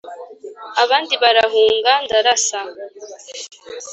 [0.83, 2.59] Abandi barahunga ndarasa